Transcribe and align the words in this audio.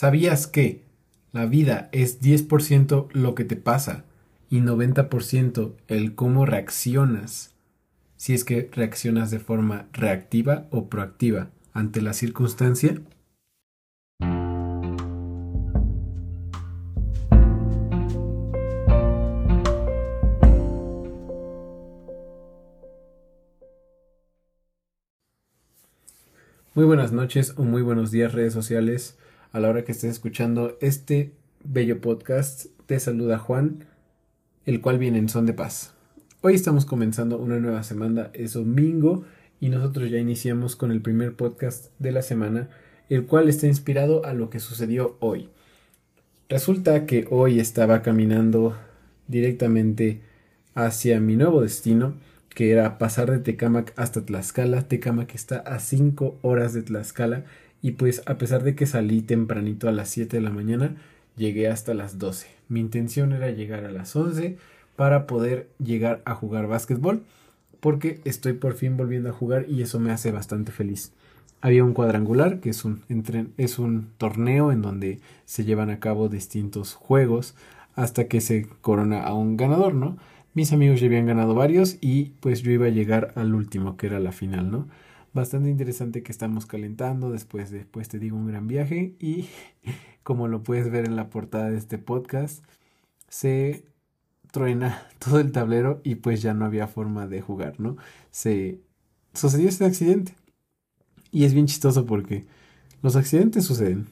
¿Sabías 0.00 0.46
que 0.46 0.84
la 1.32 1.46
vida 1.46 1.88
es 1.90 2.20
10% 2.20 3.08
lo 3.14 3.34
que 3.34 3.44
te 3.44 3.56
pasa 3.56 4.04
y 4.48 4.60
90% 4.60 5.72
el 5.88 6.14
cómo 6.14 6.46
reaccionas? 6.46 7.56
Si 8.16 8.32
es 8.32 8.44
que 8.44 8.70
reaccionas 8.72 9.32
de 9.32 9.40
forma 9.40 9.88
reactiva 9.92 10.68
o 10.70 10.88
proactiva 10.88 11.50
ante 11.72 12.00
la 12.00 12.12
circunstancia. 12.12 13.02
Muy 26.72 26.84
buenas 26.84 27.10
noches 27.10 27.54
o 27.56 27.64
muy 27.64 27.82
buenos 27.82 28.12
días 28.12 28.32
redes 28.32 28.52
sociales. 28.52 29.18
A 29.50 29.60
la 29.60 29.70
hora 29.70 29.82
que 29.82 29.92
estés 29.92 30.10
escuchando 30.10 30.76
este 30.82 31.32
bello 31.64 32.02
podcast, 32.02 32.66
te 32.84 33.00
saluda 33.00 33.38
Juan, 33.38 33.86
el 34.66 34.82
cual 34.82 34.98
viene 34.98 35.16
en 35.16 35.30
son 35.30 35.46
de 35.46 35.54
paz. 35.54 35.94
Hoy 36.42 36.54
estamos 36.54 36.84
comenzando 36.84 37.38
una 37.38 37.58
nueva 37.58 37.82
semana, 37.82 38.30
es 38.34 38.52
domingo 38.52 39.24
y 39.58 39.70
nosotros 39.70 40.10
ya 40.10 40.18
iniciamos 40.18 40.76
con 40.76 40.92
el 40.92 41.00
primer 41.00 41.34
podcast 41.34 41.86
de 41.98 42.12
la 42.12 42.20
semana, 42.20 42.68
el 43.08 43.24
cual 43.24 43.48
está 43.48 43.66
inspirado 43.66 44.26
a 44.26 44.34
lo 44.34 44.50
que 44.50 44.60
sucedió 44.60 45.16
hoy. 45.20 45.48
Resulta 46.50 47.06
que 47.06 47.26
hoy 47.30 47.58
estaba 47.58 48.02
caminando 48.02 48.76
directamente 49.28 50.20
hacia 50.74 51.20
mi 51.20 51.36
nuevo 51.36 51.62
destino 51.62 52.12
que 52.58 52.72
era 52.72 52.98
pasar 52.98 53.30
de 53.30 53.38
Tecamac 53.38 53.92
hasta 53.96 54.26
Tlaxcala. 54.26 54.88
Tecamac 54.88 55.32
está 55.34 55.58
a 55.60 55.78
5 55.78 56.40
horas 56.42 56.74
de 56.74 56.82
Tlaxcala 56.82 57.44
y 57.82 57.92
pues 57.92 58.22
a 58.26 58.38
pesar 58.38 58.62
de 58.62 58.74
que 58.74 58.86
salí 58.86 59.22
tempranito 59.22 59.88
a 59.88 59.92
las 59.92 60.08
7 60.08 60.36
de 60.36 60.42
la 60.42 60.50
mañana, 60.50 60.96
llegué 61.36 61.68
hasta 61.68 61.94
las 61.94 62.18
12. 62.18 62.48
Mi 62.68 62.80
intención 62.80 63.32
era 63.32 63.50
llegar 63.50 63.84
a 63.84 63.90
las 63.90 64.14
11 64.14 64.56
para 64.96 65.26
poder 65.26 65.68
llegar 65.78 66.22
a 66.24 66.34
jugar 66.34 66.66
básquetbol 66.66 67.22
porque 67.80 68.20
estoy 68.24 68.54
por 68.54 68.74
fin 68.74 68.96
volviendo 68.96 69.30
a 69.30 69.32
jugar 69.32 69.66
y 69.68 69.82
eso 69.82 70.00
me 70.00 70.10
hace 70.10 70.32
bastante 70.32 70.72
feliz. 70.72 71.12
Había 71.60 71.84
un 71.84 71.92
cuadrangular, 71.92 72.60
que 72.60 72.70
es 72.70 72.84
un, 72.84 73.02
es 73.56 73.78
un 73.78 74.08
torneo 74.18 74.70
en 74.70 74.82
donde 74.82 75.20
se 75.44 75.64
llevan 75.64 75.90
a 75.90 75.98
cabo 75.98 76.28
distintos 76.28 76.94
juegos 76.94 77.54
hasta 77.94 78.28
que 78.28 78.40
se 78.40 78.66
corona 78.80 79.22
a 79.24 79.34
un 79.34 79.56
ganador, 79.56 79.94
¿no? 79.94 80.16
Mis 80.54 80.72
amigos 80.72 81.00
ya 81.00 81.06
habían 81.06 81.26
ganado 81.26 81.54
varios 81.54 81.98
y 82.00 82.32
pues 82.40 82.62
yo 82.62 82.70
iba 82.70 82.86
a 82.86 82.90
llegar 82.90 83.32
al 83.36 83.54
último, 83.54 83.96
que 83.96 84.06
era 84.06 84.20
la 84.20 84.32
final, 84.32 84.70
¿no? 84.70 84.86
Bastante 85.32 85.68
interesante 85.68 86.22
que 86.22 86.32
estamos 86.32 86.66
calentando, 86.66 87.30
después, 87.30 87.70
después 87.70 88.08
te 88.08 88.18
digo 88.18 88.36
un 88.36 88.46
gran 88.46 88.66
viaje 88.66 89.14
y 89.20 89.48
como 90.22 90.48
lo 90.48 90.62
puedes 90.62 90.90
ver 90.90 91.04
en 91.04 91.16
la 91.16 91.30
portada 91.30 91.70
de 91.70 91.78
este 91.78 91.98
podcast, 91.98 92.64
se 93.28 93.84
truena 94.50 95.06
todo 95.18 95.40
el 95.40 95.52
tablero 95.52 96.00
y 96.04 96.16
pues 96.16 96.42
ya 96.42 96.54
no 96.54 96.64
había 96.64 96.86
forma 96.86 97.26
de 97.26 97.40
jugar, 97.40 97.78
¿no? 97.78 97.96
Se 98.30 98.80
sucedió 99.34 99.68
este 99.68 99.84
accidente. 99.84 100.34
Y 101.30 101.44
es 101.44 101.52
bien 101.52 101.66
chistoso 101.66 102.06
porque 102.06 102.46
los 103.02 103.16
accidentes 103.16 103.64
suceden. 103.64 104.08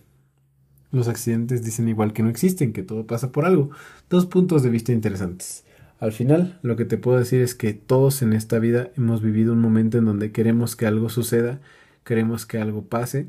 Los 0.93 1.09
accidentes 1.09 1.65
dicen 1.65 1.89
igual 1.89 2.13
que 2.13 2.23
no 2.23 2.29
existen, 2.29 2.73
que 2.73 2.83
todo 2.83 3.07
pasa 3.07 3.33
por 3.33 3.45
algo. 3.45 3.71
Dos 4.09 4.27
puntos 4.27 4.63
de 4.63 4.71
vista 4.71 4.93
interesantes. 4.93 5.65
Al 5.99 6.13
final, 6.13 6.59
lo 6.63 6.77
que 6.77 6.85
te 6.85 6.99
puedo 6.99 7.19
decir 7.19 7.41
es 7.41 7.55
que 7.55 7.73
todos 7.73 8.21
en 8.21 8.35
esta 8.35 8.59
vida 8.59 8.91
hemos 8.97 9.23
vivido 9.23 9.55
un 9.55 9.61
momento 9.61 9.97
en 9.97 10.05
donde 10.05 10.31
queremos 10.31 10.77
que 10.77 10.87
algo 10.87 11.09
suceda, 11.09 11.61
queremos 12.05 12.45
que 12.45 12.59
algo 12.59 12.83
pase 12.83 13.29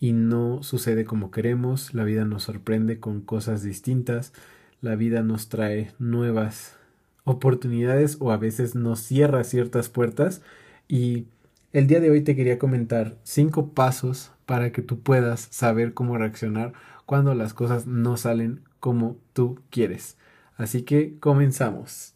y 0.00 0.12
no 0.12 0.62
sucede 0.64 1.04
como 1.04 1.30
queremos, 1.30 1.94
la 1.94 2.02
vida 2.02 2.24
nos 2.24 2.44
sorprende 2.44 2.98
con 2.98 3.20
cosas 3.20 3.62
distintas, 3.62 4.32
la 4.80 4.96
vida 4.96 5.22
nos 5.22 5.48
trae 5.48 5.92
nuevas 6.00 6.76
oportunidades 7.24 8.16
o 8.18 8.32
a 8.32 8.38
veces 8.38 8.74
nos 8.74 8.98
cierra 9.00 9.44
ciertas 9.44 9.88
puertas 9.88 10.42
y 10.88 11.26
el 11.72 11.86
día 11.86 12.00
de 12.00 12.10
hoy 12.10 12.22
te 12.22 12.34
quería 12.34 12.58
comentar 12.58 13.18
cinco 13.22 13.68
pasos 13.68 14.32
para 14.46 14.72
que 14.72 14.82
tú 14.82 14.98
puedas 14.98 15.46
saber 15.52 15.94
cómo 15.94 16.18
reaccionar 16.18 16.72
cuando 17.06 17.34
las 17.36 17.54
cosas 17.54 17.86
no 17.86 18.16
salen 18.16 18.62
como 18.80 19.16
tú 19.32 19.60
quieres. 19.70 20.16
Así 20.60 20.82
que 20.82 21.18
comenzamos. 21.20 22.12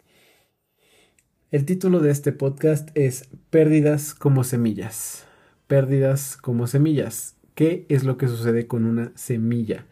El 1.50 1.64
título 1.64 2.00
de 2.00 2.10
este 2.10 2.30
podcast 2.30 2.90
es 2.94 3.26
Pérdidas 3.48 4.14
como 4.14 4.44
semillas. 4.44 5.24
Pérdidas 5.66 6.36
como 6.36 6.66
semillas. 6.66 7.36
¿Qué 7.54 7.86
es 7.88 8.04
lo 8.04 8.18
que 8.18 8.28
sucede 8.28 8.66
con 8.66 8.84
una 8.84 9.12
semilla? 9.14 9.86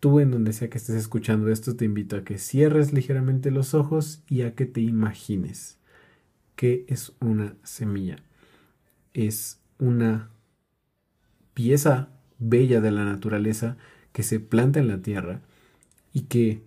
Tú 0.00 0.20
en 0.20 0.30
donde 0.30 0.54
sea 0.54 0.70
que 0.70 0.78
estés 0.78 0.96
escuchando 0.96 1.50
esto 1.50 1.76
te 1.76 1.84
invito 1.84 2.16
a 2.16 2.24
que 2.24 2.38
cierres 2.38 2.94
ligeramente 2.94 3.50
los 3.50 3.74
ojos 3.74 4.22
y 4.30 4.40
a 4.40 4.54
que 4.54 4.64
te 4.64 4.80
imagines. 4.80 5.78
¿Qué 6.54 6.86
es 6.88 7.12
una 7.20 7.56
semilla? 7.62 8.16
Es 9.12 9.60
una 9.78 10.30
pieza 11.52 12.08
bella 12.38 12.80
de 12.80 12.90
la 12.90 13.04
naturaleza 13.04 13.76
que 14.14 14.22
se 14.22 14.40
planta 14.40 14.80
en 14.80 14.88
la 14.88 15.02
tierra 15.02 15.42
y 16.14 16.22
que 16.22 16.62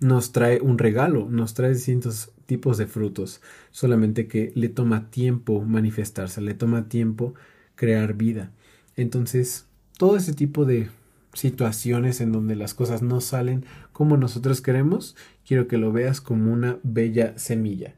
nos 0.00 0.32
trae 0.32 0.60
un 0.60 0.78
regalo, 0.78 1.28
nos 1.30 1.54
trae 1.54 1.74
distintos 1.74 2.32
tipos 2.46 2.78
de 2.78 2.86
frutos, 2.86 3.40
solamente 3.70 4.28
que 4.28 4.52
le 4.54 4.68
toma 4.68 5.10
tiempo 5.10 5.62
manifestarse, 5.62 6.40
le 6.40 6.54
toma 6.54 6.88
tiempo 6.88 7.34
crear 7.74 8.14
vida. 8.14 8.52
Entonces, 8.96 9.66
todo 9.98 10.16
ese 10.16 10.32
tipo 10.32 10.64
de 10.64 10.88
situaciones 11.32 12.20
en 12.20 12.32
donde 12.32 12.56
las 12.56 12.74
cosas 12.74 13.02
no 13.02 13.20
salen 13.20 13.64
como 13.92 14.16
nosotros 14.16 14.60
queremos, 14.60 15.16
quiero 15.46 15.68
que 15.68 15.76
lo 15.76 15.92
veas 15.92 16.20
como 16.20 16.52
una 16.52 16.78
bella 16.82 17.36
semilla. 17.38 17.94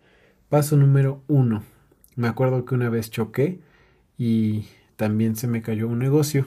Paso 0.49 0.77
número 0.77 1.23
uno. 1.29 1.63
Me 2.17 2.27
acuerdo 2.29 2.65
que 2.65 2.75
una 2.75 2.89
vez 2.89 3.11
choqué 3.11 3.61
y 4.17 4.65
también 4.97 5.37
se 5.37 5.47
me 5.47 5.63
cayó 5.63 5.89
un 5.89 5.99
negocio. 5.99 6.47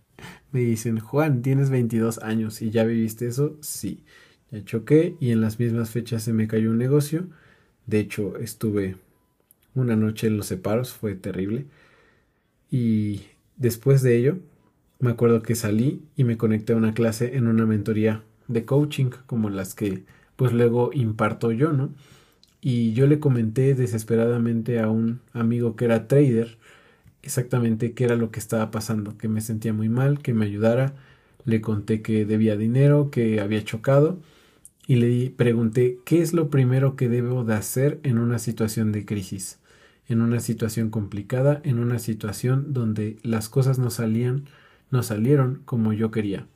me 0.52 0.60
dicen, 0.60 0.98
Juan, 0.98 1.42
tienes 1.42 1.68
22 1.68 2.18
años 2.18 2.62
y 2.62 2.70
ya 2.70 2.84
viviste 2.84 3.26
eso. 3.26 3.58
Sí. 3.60 4.04
Ya 4.50 4.64
choqué 4.64 5.16
y 5.20 5.30
en 5.30 5.40
las 5.40 5.58
mismas 5.58 5.90
fechas 5.90 6.22
se 6.24 6.32
me 6.32 6.48
cayó 6.48 6.70
un 6.70 6.78
negocio. 6.78 7.26
De 7.86 8.00
hecho, 8.00 8.36
estuve 8.38 8.96
una 9.74 9.96
noche 9.96 10.26
en 10.26 10.36
los 10.36 10.46
separos, 10.46 10.92
fue 10.92 11.14
terrible. 11.14 11.66
Y 12.70 13.22
después 13.56 14.02
de 14.02 14.16
ello, 14.16 14.38
me 14.98 15.10
acuerdo 15.10 15.42
que 15.42 15.54
salí 15.54 16.02
y 16.16 16.24
me 16.24 16.36
conecté 16.36 16.72
a 16.72 16.76
una 16.76 16.94
clase 16.94 17.36
en 17.36 17.46
una 17.46 17.66
mentoría 17.66 18.22
de 18.48 18.64
coaching 18.64 19.10
como 19.26 19.50
las 19.50 19.74
que 19.74 20.04
pues 20.36 20.52
luego 20.52 20.90
imparto 20.92 21.52
yo, 21.52 21.72
¿no? 21.72 21.90
Y 22.60 22.92
yo 22.94 23.06
le 23.06 23.20
comenté 23.20 23.74
desesperadamente 23.74 24.80
a 24.80 24.90
un 24.90 25.20
amigo 25.32 25.76
que 25.76 25.86
era 25.86 26.08
trader 26.08 26.58
exactamente 27.22 27.92
qué 27.94 28.04
era 28.04 28.16
lo 28.16 28.30
que 28.30 28.40
estaba 28.40 28.70
pasando, 28.70 29.16
que 29.18 29.28
me 29.28 29.40
sentía 29.40 29.72
muy 29.72 29.88
mal, 29.88 30.20
que 30.20 30.34
me 30.34 30.46
ayudara. 30.46 30.94
Le 31.44 31.60
conté 31.60 32.02
que 32.02 32.24
debía 32.26 32.56
dinero, 32.56 33.10
que 33.10 33.40
había 33.40 33.64
chocado 33.64 34.18
y 34.90 34.96
le 34.96 35.30
pregunté 35.30 36.00
qué 36.04 36.20
es 36.20 36.32
lo 36.32 36.50
primero 36.50 36.96
que 36.96 37.08
debo 37.08 37.44
de 37.44 37.54
hacer 37.54 38.00
en 38.02 38.18
una 38.18 38.40
situación 38.40 38.90
de 38.90 39.04
crisis, 39.04 39.60
en 40.08 40.20
una 40.20 40.40
situación 40.40 40.90
complicada, 40.90 41.60
en 41.62 41.78
una 41.78 42.00
situación 42.00 42.72
donde 42.72 43.16
las 43.22 43.48
cosas 43.48 43.78
no 43.78 43.90
salían, 43.90 44.46
no 44.90 45.04
salieron 45.04 45.62
como 45.64 45.92
yo 45.92 46.10
quería. 46.10 46.48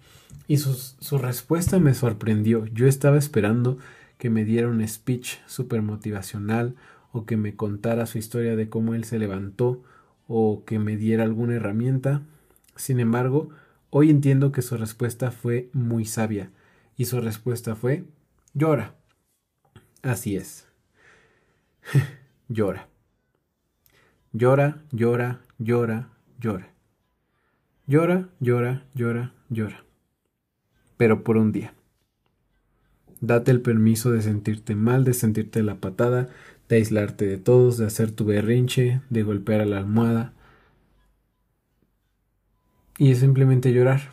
Y 0.49 0.56
su, 0.56 0.75
su 0.75 1.19
respuesta 1.19 1.78
me 1.78 1.95
sorprendió. 1.95 2.67
Yo 2.67 2.89
estaba 2.89 3.19
esperando 3.19 3.78
que 4.19 4.31
me 4.31 4.45
diera 4.45 4.66
un 4.66 4.84
speech 4.84 5.37
súper 5.47 5.83
motivacional 5.83 6.75
o 7.12 7.27
que 7.27 7.37
me 7.37 7.55
contara 7.55 8.05
su 8.05 8.19
historia 8.19 8.56
de 8.56 8.69
cómo 8.69 8.95
él 8.97 9.05
se 9.05 9.21
levantó 9.21 9.81
o 10.27 10.65
que 10.66 10.81
me 10.81 10.97
diera 10.97 11.22
alguna 11.22 11.55
herramienta. 11.55 12.22
Sin 12.75 12.99
embargo, 12.99 13.51
hoy 13.91 14.11
entiendo 14.11 14.51
que 14.51 14.62
su 14.62 14.77
respuesta 14.77 15.31
fue 15.31 15.69
muy 15.72 16.04
sabia 16.04 16.51
y 16.97 17.04
su 17.04 17.21
respuesta 17.21 17.77
fue 17.77 18.03
Llora. 18.56 18.95
Así 20.03 20.36
es. 20.36 20.68
llora. 22.48 22.89
Llora, 24.33 24.83
llora, 24.92 25.41
llora, 25.59 26.10
llora. 26.41 26.72
Llora, 27.89 28.28
llora, 28.39 28.86
llora, 28.95 29.34
llora. 29.51 29.84
Pero 30.97 31.24
por 31.24 31.36
un 31.36 31.51
día. 31.51 31.74
Date 33.21 33.51
el 33.51 33.60
permiso 33.60 34.12
de 34.12 34.22
sentirte 34.22 34.77
mal, 34.77 35.03
de 35.04 35.15
sentirte 35.15 35.62
la 35.65 35.80
patada, 35.80 36.30
de 36.68 36.77
aislarte 36.77 37.27
de 37.27 37.39
todos, 37.39 37.77
de 37.77 37.86
hacer 37.86 38.12
tu 38.12 38.24
berrinche, 38.24 39.00
de 39.10 39.22
golpear 39.24 39.62
a 39.62 39.66
la 39.66 39.78
almohada. 39.78 40.33
Y 42.98 43.10
es 43.10 43.18
simplemente 43.18 43.72
llorar. 43.72 44.12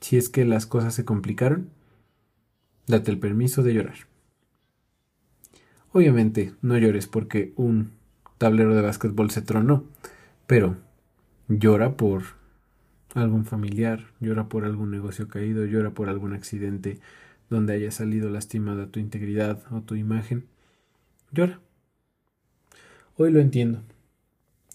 Si 0.00 0.16
es 0.16 0.30
que 0.30 0.46
las 0.46 0.64
cosas 0.64 0.94
se 0.94 1.04
complicaron, 1.04 1.73
Date 2.86 3.10
el 3.10 3.18
permiso 3.18 3.62
de 3.62 3.74
llorar. 3.74 3.96
Obviamente 5.92 6.52
no 6.60 6.76
llores 6.76 7.06
porque 7.06 7.52
un 7.56 7.92
tablero 8.38 8.74
de 8.74 8.82
básquetbol 8.82 9.30
se 9.30 9.42
tronó, 9.42 9.84
pero 10.46 10.76
llora 11.48 11.96
por 11.96 12.22
algún 13.14 13.44
familiar, 13.44 14.06
llora 14.20 14.48
por 14.48 14.64
algún 14.64 14.90
negocio 14.90 15.28
caído, 15.28 15.64
llora 15.64 15.90
por 15.90 16.08
algún 16.08 16.32
accidente 16.32 16.98
donde 17.48 17.74
haya 17.74 17.90
salido 17.90 18.28
lastimada 18.28 18.88
tu 18.88 19.00
integridad 19.00 19.62
o 19.70 19.82
tu 19.82 19.94
imagen. 19.94 20.46
Llora. 21.30 21.60
Hoy 23.16 23.30
lo 23.30 23.40
entiendo. 23.40 23.82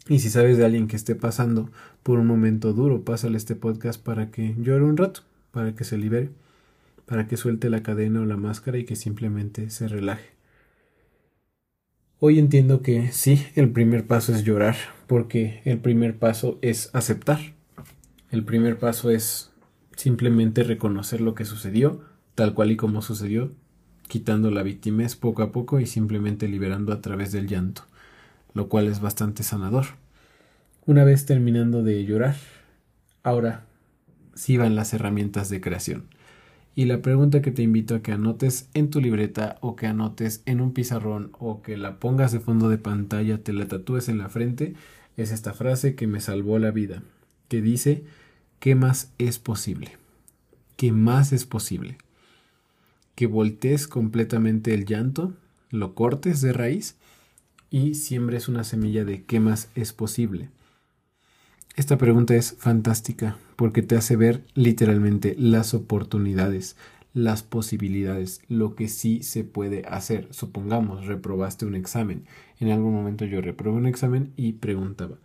Y 0.07 0.19
si 0.19 0.29
sabes 0.29 0.57
de 0.57 0.65
alguien 0.65 0.87
que 0.87 0.95
esté 0.95 1.15
pasando 1.15 1.69
por 2.01 2.17
un 2.19 2.27
momento 2.27 2.73
duro, 2.73 3.03
pásale 3.03 3.37
este 3.37 3.55
podcast 3.55 4.01
para 4.01 4.31
que 4.31 4.55
llore 4.57 4.83
un 4.83 4.97
rato, 4.97 5.21
para 5.51 5.75
que 5.75 5.83
se 5.83 5.97
libere, 5.97 6.29
para 7.09 7.27
que 7.27 7.37
suelte 7.37 7.71
la 7.71 7.81
cadena 7.81 8.21
o 8.21 8.25
la 8.25 8.37
máscara 8.37 8.77
y 8.77 8.85
que 8.85 8.95
simplemente 8.95 9.71
se 9.71 9.87
relaje. 9.87 10.29
Hoy 12.19 12.37
entiendo 12.37 12.83
que 12.83 13.11
sí, 13.11 13.47
el 13.55 13.71
primer 13.71 14.05
paso 14.05 14.31
es 14.31 14.43
llorar, 14.43 14.75
porque 15.07 15.63
el 15.65 15.79
primer 15.79 16.19
paso 16.19 16.59
es 16.61 16.91
aceptar. 16.93 17.39
El 18.29 18.45
primer 18.45 18.77
paso 18.77 19.09
es 19.09 19.49
simplemente 19.95 20.61
reconocer 20.61 21.19
lo 21.19 21.33
que 21.33 21.45
sucedió, 21.45 22.05
tal 22.35 22.53
cual 22.53 22.69
y 22.69 22.77
como 22.77 23.01
sucedió, 23.01 23.49
quitando 24.07 24.51
la 24.51 24.61
es 24.61 25.15
poco 25.15 25.41
a 25.41 25.51
poco 25.51 25.79
y 25.79 25.87
simplemente 25.87 26.47
liberando 26.47 26.93
a 26.93 27.01
través 27.01 27.31
del 27.31 27.47
llanto, 27.47 27.85
lo 28.53 28.69
cual 28.69 28.87
es 28.87 29.01
bastante 29.01 29.41
sanador. 29.41 29.85
Una 30.85 31.03
vez 31.05 31.25
terminando 31.25 31.81
de 31.81 32.05
llorar, 32.05 32.35
ahora 33.23 33.65
sí 34.35 34.57
van 34.57 34.75
las 34.75 34.93
herramientas 34.93 35.49
de 35.49 35.59
creación. 35.59 36.18
Y 36.79 36.85
la 36.85 37.01
pregunta 37.01 37.41
que 37.41 37.51
te 37.51 37.61
invito 37.61 37.93
a 37.93 38.01
que 38.01 38.13
anotes 38.13 38.69
en 38.73 38.89
tu 38.89 39.01
libreta 39.01 39.57
o 39.59 39.75
que 39.75 39.85
anotes 39.85 40.41
en 40.45 40.61
un 40.61 40.71
pizarrón 40.71 41.33
o 41.37 41.61
que 41.61 41.75
la 41.75 41.99
pongas 41.99 42.31
de 42.31 42.39
fondo 42.39 42.69
de 42.69 42.77
pantalla, 42.77 43.43
te 43.43 43.51
la 43.51 43.67
tatúes 43.67 44.07
en 44.07 44.17
la 44.17 44.29
frente, 44.29 44.75
es 45.17 45.33
esta 45.33 45.51
frase 45.51 45.95
que 45.95 46.07
me 46.07 46.21
salvó 46.21 46.57
la 46.57 46.71
vida, 46.71 47.03
que 47.49 47.61
dice, 47.61 48.05
¿qué 48.61 48.75
más 48.75 49.11
es 49.17 49.39
posible? 49.39 49.97
¿Qué 50.77 50.93
más 50.93 51.33
es 51.33 51.43
posible? 51.43 51.97
Que 53.13 53.27
voltees 53.27 53.89
completamente 53.89 54.73
el 54.73 54.85
llanto, 54.85 55.33
lo 55.71 55.95
cortes 55.95 56.39
de 56.39 56.53
raíz 56.53 56.95
y 57.69 57.95
siembres 57.95 58.47
una 58.47 58.63
semilla 58.63 59.03
de 59.03 59.25
qué 59.25 59.41
más 59.41 59.69
es 59.75 59.91
posible. 59.91 60.47
Esta 61.79 61.97
pregunta 61.97 62.35
es 62.35 62.57
fantástica 62.59 63.37
porque 63.55 63.81
te 63.81 63.95
hace 63.95 64.17
ver 64.17 64.43
literalmente 64.53 65.33
las 65.39 65.73
oportunidades, 65.73 66.75
las 67.13 67.41
posibilidades, 67.41 68.41
lo 68.49 68.75
que 68.75 68.89
sí 68.89 69.23
se 69.23 69.45
puede 69.45 69.85
hacer. 69.87 70.27
Supongamos, 70.31 71.05
reprobaste 71.05 71.65
un 71.65 71.75
examen. 71.75 72.25
En 72.59 72.69
algún 72.69 72.93
momento 72.93 73.23
yo 73.23 73.39
reprobé 73.39 73.77
un 73.77 73.85
examen 73.85 74.33
y 74.35 74.51
preguntaba, 74.51 75.19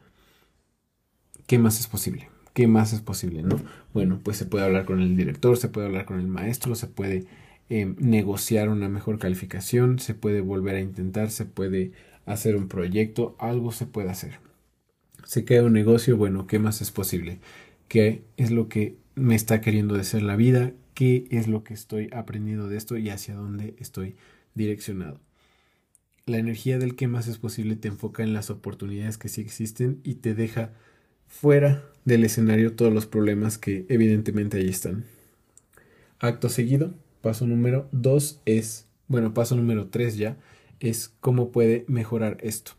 ¿qué 1.48 1.58
más 1.58 1.80
es 1.80 1.88
posible? 1.88 2.28
¿Qué 2.52 2.68
más 2.68 2.92
es 2.92 3.00
posible? 3.00 3.42
¿No? 3.42 3.56
Bueno, 3.92 4.20
pues 4.22 4.36
se 4.36 4.46
puede 4.46 4.64
hablar 4.64 4.84
con 4.84 5.00
el 5.00 5.16
director, 5.16 5.56
se 5.56 5.68
puede 5.68 5.88
hablar 5.88 6.04
con 6.04 6.20
el 6.20 6.28
maestro, 6.28 6.76
se 6.76 6.86
puede 6.86 7.26
eh, 7.68 7.96
negociar 7.98 8.68
una 8.68 8.88
mejor 8.88 9.18
calificación, 9.18 9.98
se 9.98 10.14
puede 10.14 10.40
volver 10.40 10.76
a 10.76 10.80
intentar, 10.80 11.32
se 11.32 11.46
puede 11.46 11.90
hacer 12.26 12.54
un 12.54 12.68
proyecto, 12.68 13.34
algo 13.40 13.72
se 13.72 13.86
puede 13.86 14.10
hacer 14.10 14.43
se 15.24 15.44
queda 15.44 15.64
un 15.64 15.72
negocio, 15.72 16.16
bueno, 16.16 16.46
¿qué 16.46 16.58
más 16.58 16.80
es 16.80 16.90
posible? 16.90 17.38
¿Qué 17.88 18.22
es 18.36 18.50
lo 18.50 18.68
que 18.68 18.96
me 19.14 19.34
está 19.34 19.60
queriendo 19.60 19.94
decir 19.94 20.22
la 20.22 20.36
vida? 20.36 20.72
¿Qué 20.94 21.26
es 21.30 21.48
lo 21.48 21.64
que 21.64 21.74
estoy 21.74 22.08
aprendiendo 22.12 22.68
de 22.68 22.76
esto 22.76 22.96
y 22.96 23.10
hacia 23.10 23.34
dónde 23.34 23.74
estoy 23.78 24.16
direccionado? 24.54 25.20
La 26.26 26.38
energía 26.38 26.78
del 26.78 26.96
qué 26.96 27.08
más 27.08 27.28
es 27.28 27.38
posible 27.38 27.76
te 27.76 27.88
enfoca 27.88 28.22
en 28.22 28.32
las 28.32 28.50
oportunidades 28.50 29.18
que 29.18 29.28
sí 29.28 29.40
existen 29.40 30.00
y 30.04 30.14
te 30.16 30.34
deja 30.34 30.72
fuera 31.26 31.84
del 32.04 32.24
escenario 32.24 32.74
todos 32.74 32.92
los 32.92 33.06
problemas 33.06 33.58
que 33.58 33.84
evidentemente 33.88 34.58
ahí 34.58 34.68
están. 34.68 35.04
Acto 36.20 36.48
seguido, 36.48 36.94
paso 37.20 37.46
número 37.46 37.88
dos 37.92 38.40
es, 38.46 38.86
bueno, 39.08 39.34
paso 39.34 39.56
número 39.56 39.88
tres 39.88 40.16
ya, 40.16 40.38
es 40.80 41.12
cómo 41.20 41.50
puede 41.50 41.84
mejorar 41.88 42.38
esto 42.40 42.72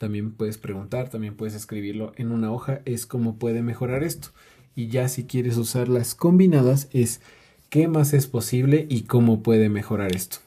también 0.00 0.32
puedes 0.32 0.56
preguntar, 0.56 1.10
también 1.10 1.36
puedes 1.36 1.54
escribirlo 1.54 2.14
en 2.16 2.32
una 2.32 2.50
hoja, 2.50 2.80
es 2.86 3.04
cómo 3.04 3.36
puede 3.36 3.60
mejorar 3.60 4.02
esto. 4.02 4.28
Y 4.74 4.88
ya 4.88 5.08
si 5.08 5.24
quieres 5.24 5.58
usarlas 5.58 6.14
combinadas 6.14 6.88
es 6.90 7.20
qué 7.68 7.86
más 7.86 8.14
es 8.14 8.26
posible 8.26 8.86
y 8.88 9.02
cómo 9.02 9.42
puede 9.42 9.68
mejorar 9.68 10.16
esto. 10.16 10.38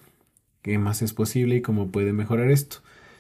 ¿Qué 0.64 0.80
más 0.80 1.04
es 1.04 1.14
posible 1.14 1.58
y 1.58 1.62
cómo 1.62 1.92
puede 1.92 2.14
mejorar 2.14 2.50
esto? 2.50 2.78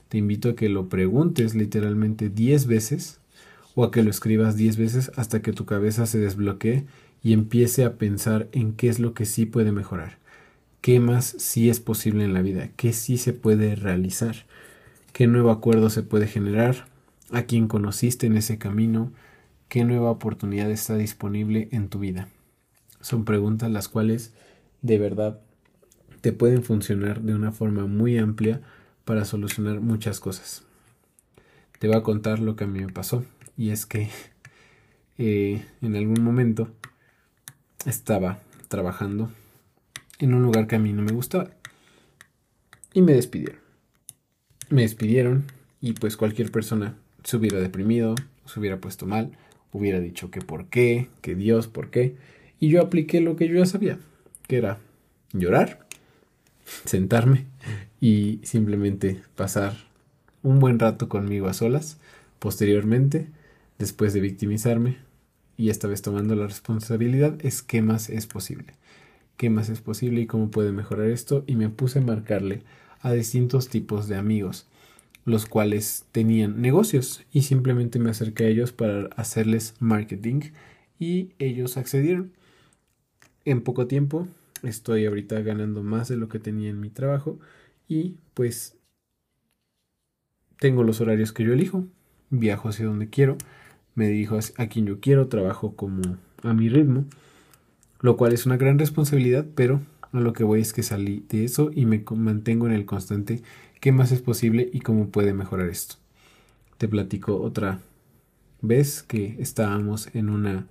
Te 0.09 0.17
invito 0.17 0.49
a 0.49 0.55
que 0.55 0.69
lo 0.69 0.89
preguntes 0.89 1.53
literalmente 1.53 2.29
10 2.29 2.65
veces 2.65 3.19
o 3.75 3.83
a 3.83 3.91
que 3.91 4.01
lo 4.01 4.09
escribas 4.09 4.55
10 4.57 4.77
veces 4.77 5.11
hasta 5.15 5.43
que 5.43 5.53
tu 5.53 5.67
cabeza 5.67 6.07
se 6.07 6.17
desbloquee 6.17 6.85
y 7.21 7.33
empiece 7.33 7.85
a 7.85 7.99
pensar 7.99 8.49
en 8.53 8.73
qué 8.73 8.89
es 8.89 8.97
lo 8.97 9.13
que 9.13 9.25
sí 9.25 9.45
puede 9.45 9.71
mejorar. 9.71 10.17
¿Qué 10.81 10.99
más 10.99 11.35
sí 11.37 11.69
es 11.69 11.79
posible 11.79 12.23
en 12.23 12.33
la 12.33 12.41
vida? 12.41 12.71
¿Qué 12.75 12.91
sí 12.91 13.19
se 13.19 13.33
puede 13.33 13.75
realizar? 13.75 14.47
Qué 15.13 15.27
nuevo 15.27 15.51
acuerdo 15.51 15.89
se 15.89 16.03
puede 16.03 16.27
generar, 16.27 16.87
a 17.31 17.43
quién 17.43 17.67
conociste 17.67 18.25
en 18.25 18.35
ese 18.35 18.57
camino, 18.57 19.13
qué 19.69 19.85
nueva 19.85 20.09
oportunidad 20.11 20.69
está 20.69 20.97
disponible 20.97 21.69
en 21.71 21.87
tu 21.87 21.99
vida. 21.99 22.27
Son 22.99 23.23
preguntas 23.23 23.71
las 23.71 23.87
cuales 23.87 24.33
de 24.81 24.97
verdad 24.97 25.39
te 26.21 26.33
pueden 26.33 26.63
funcionar 26.63 27.21
de 27.21 27.35
una 27.35 27.51
forma 27.51 27.85
muy 27.85 28.17
amplia 28.17 28.61
para 29.05 29.23
solucionar 29.25 29.81
muchas 29.81 30.19
cosas. 30.19 30.63
Te 31.79 31.87
voy 31.87 31.97
a 31.97 32.03
contar 32.03 32.39
lo 32.39 32.55
que 32.55 32.63
a 32.63 32.67
mí 32.67 32.79
me 32.79 32.91
pasó 32.91 33.23
y 33.55 33.69
es 33.69 33.85
que 33.85 34.09
eh, 35.17 35.63
en 35.81 35.95
algún 35.95 36.23
momento 36.23 36.69
estaba 37.85 38.39
trabajando 38.67 39.29
en 40.19 40.33
un 40.33 40.41
lugar 40.41 40.67
que 40.67 40.75
a 40.75 40.79
mí 40.79 40.91
no 40.91 41.03
me 41.03 41.11
gustaba 41.11 41.51
y 42.93 43.01
me 43.01 43.13
despidieron 43.13 43.62
me 44.69 44.81
despidieron 44.81 45.45
y 45.81 45.93
pues 45.93 46.17
cualquier 46.17 46.51
persona 46.51 46.95
se 47.23 47.37
hubiera 47.37 47.59
deprimido, 47.59 48.15
se 48.45 48.59
hubiera 48.59 48.79
puesto 48.79 49.05
mal, 49.05 49.31
hubiera 49.71 49.99
dicho 49.99 50.31
que 50.31 50.41
por 50.41 50.67
qué, 50.67 51.09
que 51.21 51.35
Dios, 51.35 51.67
por 51.67 51.89
qué. 51.89 52.15
Y 52.59 52.69
yo 52.69 52.81
apliqué 52.81 53.21
lo 53.21 53.35
que 53.35 53.47
yo 53.47 53.55
ya 53.55 53.65
sabía, 53.65 53.99
que 54.47 54.57
era 54.57 54.79
llorar, 55.33 55.85
sentarme 56.85 57.45
y 57.99 58.39
simplemente 58.43 59.21
pasar 59.35 59.75
un 60.41 60.59
buen 60.59 60.79
rato 60.79 61.09
conmigo 61.09 61.47
a 61.47 61.53
solas. 61.53 61.97
Posteriormente, 62.39 63.27
después 63.79 64.13
de 64.13 64.21
victimizarme 64.21 64.97
y 65.57 65.69
esta 65.69 65.87
vez 65.87 66.01
tomando 66.01 66.35
la 66.35 66.47
responsabilidad, 66.47 67.35
es 67.45 67.61
qué 67.61 67.81
más 67.81 68.09
es 68.09 68.27
posible. 68.27 68.73
¿Qué 69.37 69.49
más 69.49 69.69
es 69.69 69.81
posible 69.81 70.21
y 70.21 70.27
cómo 70.27 70.51
puede 70.51 70.71
mejorar 70.71 71.09
esto? 71.09 71.43
Y 71.47 71.55
me 71.55 71.69
puse 71.69 71.99
a 71.99 72.03
marcarle 72.03 72.61
a 73.03 73.11
distintos 73.11 73.69
tipos 73.69 74.07
de 74.07 74.15
amigos, 74.15 74.65
los 75.25 75.45
cuales 75.45 76.05
tenían 76.11 76.61
negocios 76.61 77.23
y 77.31 77.43
simplemente 77.43 77.99
me 77.99 78.09
acerqué 78.09 78.45
a 78.45 78.47
ellos 78.47 78.71
para 78.71 79.07
hacerles 79.17 79.75
marketing 79.79 80.51
y 80.97 81.33
ellos 81.37 81.77
accedieron. 81.77 82.31
En 83.45 83.61
poco 83.61 83.87
tiempo 83.87 84.27
estoy 84.63 85.05
ahorita 85.05 85.41
ganando 85.41 85.83
más 85.83 86.07
de 86.07 86.17
lo 86.17 86.29
que 86.29 86.39
tenía 86.39 86.69
en 86.69 86.79
mi 86.79 86.89
trabajo 86.89 87.39
y 87.89 88.15
pues 88.33 88.77
tengo 90.57 90.83
los 90.83 91.01
horarios 91.01 91.33
que 91.33 91.43
yo 91.43 91.51
elijo, 91.51 91.85
viajo 92.29 92.69
hacia 92.69 92.85
donde 92.85 93.09
quiero, 93.09 93.37
me 93.95 94.07
dirijo 94.07 94.39
a 94.57 94.67
quien 94.67 94.85
yo 94.85 95.01
quiero, 95.01 95.27
trabajo 95.27 95.75
como 95.75 96.17
a 96.41 96.53
mi 96.53 96.69
ritmo, 96.69 97.05
lo 97.99 98.15
cual 98.15 98.31
es 98.31 98.45
una 98.45 98.55
gran 98.55 98.79
responsabilidad, 98.79 99.45
pero 99.55 99.81
lo 100.21 100.33
que 100.33 100.43
voy 100.43 100.61
es 100.61 100.73
que 100.73 100.83
salí 100.83 101.25
de 101.29 101.45
eso 101.45 101.71
y 101.73 101.85
me 101.85 102.03
mantengo 102.15 102.67
en 102.67 102.73
el 102.73 102.85
constante 102.85 103.41
qué 103.79 103.91
más 103.91 104.11
es 104.11 104.21
posible 104.21 104.69
y 104.71 104.79
cómo 104.79 105.09
puede 105.09 105.33
mejorar 105.33 105.69
esto. 105.69 105.95
Te 106.77 106.87
platico 106.87 107.41
otra 107.41 107.79
vez 108.61 109.03
que 109.03 109.35
estábamos 109.39 110.09
en 110.13 110.29
una 110.29 110.67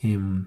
em, 0.00 0.46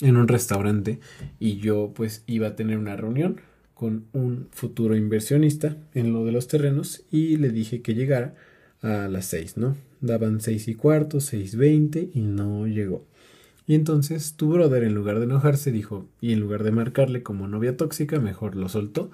en, 0.00 0.16
un 0.16 0.28
restaurante 0.28 1.00
y 1.38 1.56
yo 1.56 1.92
pues 1.94 2.22
iba 2.26 2.48
a 2.48 2.56
tener 2.56 2.78
una 2.78 2.96
reunión 2.96 3.40
con 3.74 4.06
un 4.12 4.48
futuro 4.50 4.96
inversionista 4.96 5.76
en 5.94 6.12
lo 6.12 6.24
de 6.24 6.32
los 6.32 6.48
terrenos 6.48 7.04
y 7.10 7.36
le 7.36 7.50
dije 7.50 7.80
que 7.80 7.94
llegara 7.94 8.34
a 8.82 9.08
las 9.08 9.26
seis, 9.26 9.56
¿no? 9.56 9.76
Daban 10.00 10.40
seis 10.40 10.68
y 10.68 10.74
cuarto, 10.74 11.20
seis 11.20 11.56
veinte 11.56 12.10
y 12.12 12.20
no 12.20 12.66
llegó. 12.66 13.06
Y 13.70 13.76
entonces 13.76 14.34
tu 14.34 14.52
brother, 14.52 14.82
en 14.82 14.96
lugar 14.96 15.20
de 15.20 15.26
enojarse, 15.26 15.70
dijo, 15.70 16.08
y 16.20 16.32
en 16.32 16.40
lugar 16.40 16.64
de 16.64 16.72
marcarle 16.72 17.22
como 17.22 17.46
novia 17.46 17.76
tóxica, 17.76 18.18
mejor 18.18 18.56
lo 18.56 18.68
soltó 18.68 19.12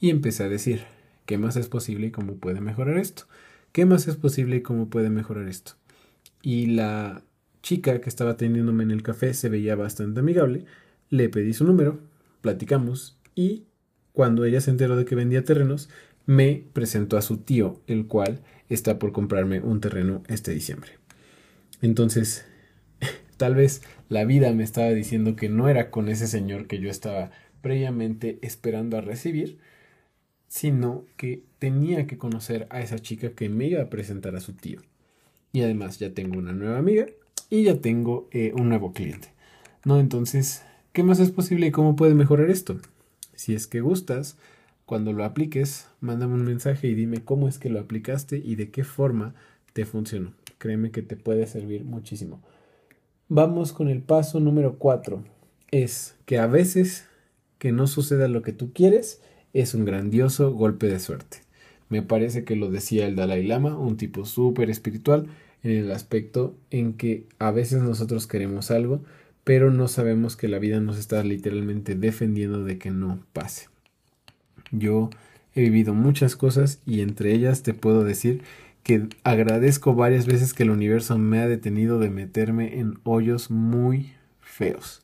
y 0.00 0.08
empecé 0.08 0.44
a 0.44 0.48
decir, 0.48 0.84
¿qué 1.26 1.36
más 1.36 1.56
es 1.56 1.68
posible 1.68 2.06
y 2.06 2.10
cómo 2.10 2.36
puede 2.36 2.62
mejorar 2.62 2.96
esto? 2.96 3.24
¿Qué 3.70 3.84
más 3.84 4.08
es 4.08 4.16
posible 4.16 4.56
y 4.56 4.62
cómo 4.62 4.88
puede 4.88 5.10
mejorar 5.10 5.46
esto? 5.46 5.72
Y 6.40 6.68
la 6.68 7.22
chica 7.60 8.00
que 8.00 8.08
estaba 8.08 8.38
teniéndome 8.38 8.82
en 8.82 8.92
el 8.92 9.02
café 9.02 9.34
se 9.34 9.50
veía 9.50 9.76
bastante 9.76 10.20
amigable, 10.20 10.64
le 11.10 11.28
pedí 11.28 11.52
su 11.52 11.66
número, 11.66 12.00
platicamos 12.40 13.18
y 13.34 13.64
cuando 14.14 14.46
ella 14.46 14.62
se 14.62 14.70
enteró 14.70 14.96
de 14.96 15.04
que 15.04 15.16
vendía 15.16 15.44
terrenos, 15.44 15.90
me 16.24 16.64
presentó 16.72 17.18
a 17.18 17.20
su 17.20 17.36
tío, 17.36 17.82
el 17.86 18.06
cual 18.06 18.40
está 18.70 18.98
por 18.98 19.12
comprarme 19.12 19.60
un 19.60 19.82
terreno 19.82 20.22
este 20.28 20.52
diciembre. 20.52 20.92
Entonces 21.82 22.46
Tal 23.36 23.54
vez 23.54 23.82
la 24.08 24.24
vida 24.24 24.52
me 24.52 24.64
estaba 24.64 24.90
diciendo 24.90 25.36
que 25.36 25.48
no 25.48 25.68
era 25.68 25.90
con 25.90 26.08
ese 26.08 26.26
señor 26.26 26.66
que 26.66 26.78
yo 26.78 26.90
estaba 26.90 27.30
previamente 27.60 28.38
esperando 28.42 28.96
a 28.96 29.00
recibir, 29.00 29.58
sino 30.48 31.04
que 31.16 31.42
tenía 31.58 32.06
que 32.06 32.18
conocer 32.18 32.66
a 32.70 32.80
esa 32.80 32.98
chica 32.98 33.30
que 33.30 33.48
me 33.48 33.66
iba 33.66 33.82
a 33.82 33.90
presentar 33.90 34.34
a 34.34 34.40
su 34.40 34.54
tío. 34.54 34.80
Y 35.52 35.62
además 35.62 35.98
ya 35.98 36.14
tengo 36.14 36.38
una 36.38 36.52
nueva 36.52 36.78
amiga 36.78 37.06
y 37.50 37.64
ya 37.64 37.80
tengo 37.80 38.28
eh, 38.32 38.52
un 38.54 38.68
nuevo 38.68 38.92
cliente. 38.92 39.28
¿No? 39.84 40.00
Entonces, 40.00 40.62
¿qué 40.92 41.02
más 41.02 41.20
es 41.20 41.30
posible 41.30 41.66
y 41.66 41.70
cómo 41.70 41.96
puede 41.96 42.14
mejorar 42.14 42.50
esto? 42.50 42.78
Si 43.34 43.54
es 43.54 43.66
que 43.66 43.80
gustas, 43.80 44.36
cuando 44.84 45.12
lo 45.12 45.24
apliques, 45.24 45.88
mándame 46.00 46.34
un 46.34 46.44
mensaje 46.44 46.88
y 46.88 46.94
dime 46.94 47.22
cómo 47.22 47.46
es 47.46 47.58
que 47.58 47.68
lo 47.68 47.78
aplicaste 47.78 48.38
y 48.38 48.56
de 48.56 48.70
qué 48.70 48.84
forma 48.84 49.34
te 49.74 49.84
funcionó. 49.84 50.32
Créeme 50.58 50.90
que 50.90 51.02
te 51.02 51.16
puede 51.16 51.46
servir 51.46 51.84
muchísimo. 51.84 52.40
Vamos 53.30 53.74
con 53.74 53.88
el 53.88 54.00
paso 54.00 54.40
número 54.40 54.76
4. 54.78 55.22
Es 55.70 56.16
que 56.24 56.38
a 56.38 56.46
veces 56.46 57.08
que 57.58 57.72
no 57.72 57.86
suceda 57.86 58.26
lo 58.26 58.40
que 58.40 58.54
tú 58.54 58.72
quieres 58.72 59.20
es 59.52 59.74
un 59.74 59.84
grandioso 59.84 60.50
golpe 60.52 60.86
de 60.86 60.98
suerte. 60.98 61.40
Me 61.90 62.00
parece 62.00 62.44
que 62.44 62.56
lo 62.56 62.70
decía 62.70 63.06
el 63.06 63.16
Dalai 63.16 63.46
Lama, 63.46 63.76
un 63.76 63.98
tipo 63.98 64.24
súper 64.24 64.70
espiritual, 64.70 65.26
en 65.62 65.72
el 65.72 65.92
aspecto 65.92 66.54
en 66.70 66.94
que 66.94 67.26
a 67.38 67.50
veces 67.50 67.82
nosotros 67.82 68.26
queremos 68.26 68.70
algo, 68.70 69.02
pero 69.44 69.70
no 69.70 69.88
sabemos 69.88 70.34
que 70.34 70.48
la 70.48 70.58
vida 70.58 70.80
nos 70.80 70.98
está 70.98 71.22
literalmente 71.22 71.96
defendiendo 71.96 72.64
de 72.64 72.78
que 72.78 72.90
no 72.90 73.18
pase. 73.34 73.66
Yo 74.70 75.10
he 75.54 75.60
vivido 75.60 75.92
muchas 75.92 76.34
cosas 76.34 76.80
y 76.86 77.02
entre 77.02 77.34
ellas 77.34 77.62
te 77.62 77.74
puedo 77.74 78.04
decir 78.04 78.40
que 78.88 79.06
agradezco 79.22 79.94
varias 79.94 80.24
veces 80.24 80.54
que 80.54 80.62
el 80.62 80.70
universo 80.70 81.18
me 81.18 81.40
ha 81.40 81.46
detenido 81.46 81.98
de 81.98 82.08
meterme 82.08 82.80
en 82.80 82.98
hoyos 83.04 83.50
muy 83.50 84.14
feos. 84.40 85.02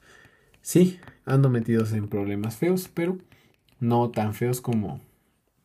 Sí, 0.63 1.01
ando 1.27 1.51
metidos 1.51 1.93
en 1.93 2.09
problemas 2.09 2.57
feos, 2.57 2.89
pero 2.95 3.19
no 3.81 4.11
tan 4.11 4.33
feos 4.33 4.63
como 4.63 5.03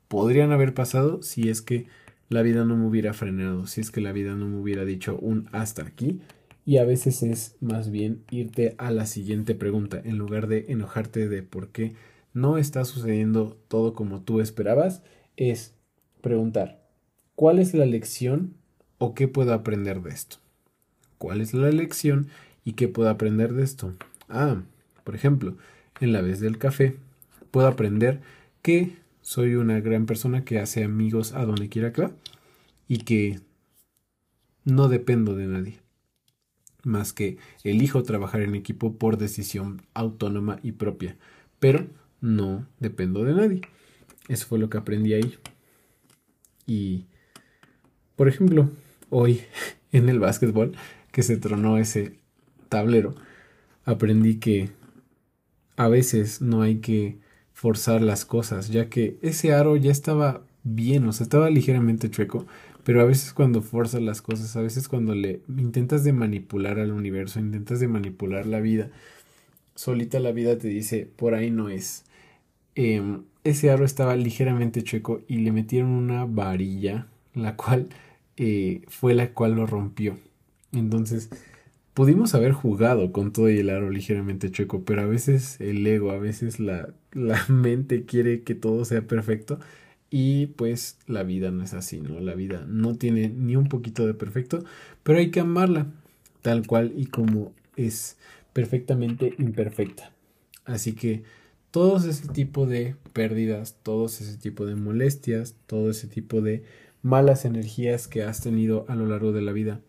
podrían 0.09 0.51
haber 0.51 0.73
pasado 0.73 1.21
si 1.21 1.47
es 1.47 1.61
que 1.61 1.88
la 2.27 2.41
vida 2.41 2.65
no 2.65 2.75
me 2.75 2.88
hubiera 2.88 3.13
frenado, 3.13 3.67
si 3.67 3.79
es 3.79 3.89
que 3.89 4.01
la 4.01 4.11
vida 4.11 4.35
no 4.35 4.49
me 4.49 4.57
hubiera 4.57 4.83
dicho 4.83 5.17
un 5.17 5.47
hasta 5.53 5.83
aquí. 5.83 6.19
Y 6.65 6.75
a 6.75 6.83
veces 6.83 7.23
es 7.23 7.55
más 7.61 7.89
bien 7.89 8.25
irte 8.31 8.75
a 8.79 8.91
la 8.91 9.05
siguiente 9.05 9.55
pregunta, 9.55 10.01
en 10.03 10.17
lugar 10.17 10.47
de 10.47 10.65
enojarte 10.67 11.29
de 11.29 11.41
por 11.41 11.69
qué 11.69 11.93
no 12.33 12.57
está 12.57 12.83
sucediendo 12.83 13.57
todo 13.69 13.93
como 13.93 14.23
tú 14.23 14.41
esperabas, 14.41 15.03
es 15.38 15.73
preguntar, 16.19 16.78
¿cuál 17.39 17.60
es 17.60 17.74
la 17.74 17.86
lección 17.86 18.53
o 18.98 19.15
qué 19.15 19.29
puedo 19.29 19.53
aprender 19.53 20.01
de 20.01 20.10
esto? 20.10 20.39
¿Cuál 21.17 21.39
es 21.39 21.53
la 21.53 21.72
lección 21.72 22.27
y 22.65 22.74
qué 22.74 22.89
puedo 22.89 23.10
aprender 23.10 23.53
de 23.53 23.63
esto? 23.63 23.93
Ah, 24.27 24.62
por 25.05 25.15
ejemplo, 25.15 25.55
en 26.01 26.12
la 26.12 26.19
vez 26.19 26.41
del 26.41 26.58
café, 26.58 26.98
puedo 27.50 27.67
aprender 27.67 28.19
que 28.62 28.98
soy 29.22 29.55
una 29.55 29.79
gran 29.79 30.05
persona 30.05 30.43
que 30.43 30.60
hace 30.60 30.84
amigos 30.84 31.31
a 31.31 31.46
donde 31.46 31.69
quiera 31.69 31.93
que 31.93 32.01
va 32.01 32.12
y 32.89 32.98
que 32.98 33.39
no 34.65 34.89
dependo 34.89 35.34
de 35.34 35.48
nadie, 35.48 35.79
más 36.84 37.13
que 37.13 37.38
elijo 37.63 38.03
trabajar 38.03 38.41
en 38.41 38.53
equipo 38.53 38.98
por 38.98 39.17
decisión 39.17 39.81
autónoma 39.93 40.60
y 40.62 40.74
propia, 40.74 41.15
pero 41.58 41.88
no 42.19 42.67
dependo 42.81 43.24
de 43.24 43.34
nadie. 43.34 43.62
Eso 44.27 44.46
fue 44.46 44.60
lo 44.60 44.69
que 44.69 44.77
aprendí 44.77 45.13
ahí. 45.13 45.38
Y, 46.67 47.05
por 48.19 48.27
ejemplo, 48.27 48.69
hoy 49.09 49.43
en 49.93 50.09
el 50.09 50.19
básquetbol, 50.19 50.75
que 51.13 51.23
se 51.23 51.38
tronó 51.38 51.77
ese 51.77 52.17
tablero, 52.67 53.15
aprendí 53.85 54.39
que 54.39 54.71
a 55.77 55.88
veces 55.88 56.41
no 56.41 56.61
hay 56.61 56.79
que 56.79 57.17
forzar 57.53 58.01
las 58.01 58.25
cosas, 58.25 58.67
ya 58.67 58.89
que 58.89 59.15
ese 59.21 59.53
aro 59.53 59.77
ya 59.77 59.89
estaba 59.89 60.41
bien, 60.65 61.07
o 61.07 61.13
sea, 61.13 61.23
estaba 61.23 61.49
ligeramente 61.49 62.09
chueco, 62.09 62.45
pero 62.83 62.99
a 62.99 63.05
veces 63.05 63.31
cuando 63.31 63.61
forzas 63.61 64.01
las 64.01 64.21
cosas, 64.21 64.53
a 64.57 64.61
veces 64.61 64.89
cuando 64.89 65.15
le 65.15 65.39
intentas 65.47 66.03
de 66.03 66.11
manipular 66.11 66.77
al 66.77 66.91
universo, 66.91 67.39
intentas 67.39 67.79
de 67.79 67.88
manipular 67.88 68.45
la 68.45 68.59
vida, 68.59 68.89
solita 69.75 70.19
la 70.19 70.33
vida 70.33 70.57
te 70.57 70.67
dice, 70.67 71.09
por 71.15 71.35
ahí 71.35 71.51
no 71.51 71.69
es. 71.69 72.03
Em, 72.75 73.23
ese 73.45 73.71
aro 73.71 73.85
estaba 73.85 74.17
ligeramente 74.17 74.83
chueco 74.83 75.21
y 75.29 75.38
le 75.38 75.53
metieron 75.53 75.91
una 75.91 76.25
varilla, 76.25 77.07
la 77.33 77.55
cual 77.55 77.88
eh, 78.39 78.84
fue 78.88 79.13
la 79.13 79.34
cual 79.34 79.55
lo 79.55 79.67
rompió. 79.67 80.17
Entonces, 80.72 81.29
pudimos 81.93 82.34
haber 82.36 82.53
jugado 82.53 83.12
con 83.12 83.34
todo 83.34 83.50
y 83.50 83.60
el 83.60 83.69
aro 83.69 83.89
ligeramente 83.89 84.50
chueco, 84.50 84.84
pero 84.86 85.01
a 85.01 85.05
veces 85.05 85.60
el 85.60 85.86
ego, 85.86 86.12
a 86.12 86.19
veces 86.19 86.60
la, 86.60 86.89
la 87.12 87.46
mente 87.50 88.05
quiere 88.05 88.43
que 88.43 88.55
todo 88.55 88.86
sea 88.86 89.01
perfecto 89.01 89.60
y 90.10 90.48
pues 90.48 90.98
la 91.05 91.24
vida 91.24 91.51
no 91.51 91.63
es 91.63 91.74
así, 91.74 92.00
¿no? 92.00 92.22
La 92.22 92.34
vida 92.34 92.65
no 92.65 92.96
tiene 92.96 93.27
ni 93.27 93.58
un 93.58 93.67
poquito 93.67 94.08
de 94.08 94.13
perfecto, 94.13 94.63
pero 95.03 95.19
hay 95.19 95.31
que 95.31 95.41
amarla 95.41 95.88
tal 96.41 96.65
cual 96.65 96.93
y 96.96 97.08
como 97.08 97.51
es 97.75 98.17
perfectamente 98.53 99.36
imperfecta. 99.38 100.13
Así 100.63 100.93
que 100.93 101.24
todos 101.72 102.05
ese 102.05 102.29
tipo 102.29 102.65
de 102.65 102.96
pérdidas, 103.12 103.75
todos 103.84 104.22
ese 104.22 104.38
tipo 104.38 104.65
de 104.65 104.75
molestias, 104.75 105.55
todo 105.67 105.89
ese 105.89 106.08
tipo 106.08 106.41
de 106.41 106.63
malas 107.01 107.46
energías 107.46 108.08
que 108.08 108.24
has 108.24 108.41
tenido 108.41 108.86
a 108.88 108.96
lo 108.96 109.06
largo 109.06 109.32
de 109.32 109.41
la 109.41 109.51
vida, 109.51 109.82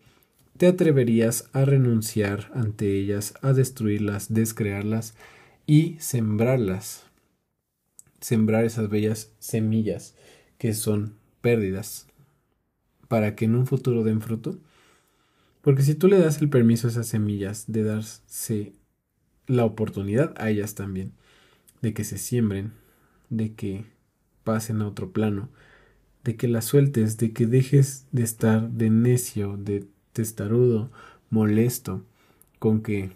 te 0.57 0.67
atreverías 0.67 1.49
a 1.53 1.65
renunciar 1.65 2.51
ante 2.53 2.97
ellas, 2.97 3.33
a 3.41 3.53
destruirlas, 3.53 4.33
descrearlas 4.33 5.15
y 5.65 5.95
sembrarlas. 5.99 7.05
Sembrar 8.19 8.65
esas 8.65 8.89
bellas 8.89 9.31
semillas 9.39 10.15
que 10.57 10.73
son 10.73 11.15
pérdidas 11.41 12.07
para 13.07 13.35
que 13.35 13.45
en 13.45 13.55
un 13.55 13.65
futuro 13.65 14.03
den 14.03 14.21
fruto. 14.21 14.59
Porque 15.61 15.81
si 15.81 15.95
tú 15.95 16.07
le 16.07 16.19
das 16.19 16.41
el 16.41 16.49
permiso 16.49 16.87
a 16.87 16.91
esas 16.91 17.07
semillas 17.07 17.65
de 17.67 17.83
darse 17.83 18.73
la 19.47 19.65
oportunidad 19.65 20.33
a 20.37 20.49
ellas 20.49 20.75
también, 20.75 21.11
de 21.81 21.93
que 21.93 22.03
se 22.03 22.17
siembren, 22.17 22.73
de 23.29 23.53
que 23.53 23.85
pasen 24.43 24.81
a 24.81 24.87
otro 24.87 25.11
plano, 25.11 25.49
de 26.23 26.35
que 26.35 26.47
las 26.47 26.65
sueltes, 26.65 27.17
de 27.17 27.31
que 27.31 27.47
dejes 27.47 28.05
de 28.11 28.23
estar 28.23 28.69
de 28.69 28.89
necio, 28.89 29.57
de 29.57 29.85
testarudo, 30.13 30.89
molesto, 31.29 32.03
con 32.59 32.81
que, 32.81 33.11